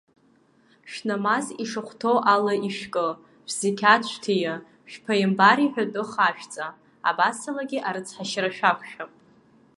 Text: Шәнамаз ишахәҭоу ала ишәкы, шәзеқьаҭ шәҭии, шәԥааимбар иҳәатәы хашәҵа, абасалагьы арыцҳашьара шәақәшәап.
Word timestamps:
Шәнамаз 0.91 1.45
ишахәҭоу 1.63 2.17
ала 2.33 2.53
ишәкы, 2.67 3.07
шәзеқьаҭ 3.49 4.03
шәҭии, 4.11 4.53
шәԥааимбар 4.91 5.57
иҳәатәы 5.65 6.03
хашәҵа, 6.11 6.67
абасалагьы 7.09 7.79
арыцҳашьара 7.87 8.49
шәақәшәап. 8.57 9.11